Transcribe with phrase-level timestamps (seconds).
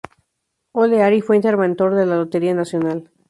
[0.75, 3.11] O`Leary fue interventor de la Lotería Nacional.